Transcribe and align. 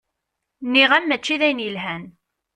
Nɣiman 0.71 1.03
mačči 1.07 1.35
d 1.39 1.41
ayen 1.45 1.63
yelhan. 1.63 2.03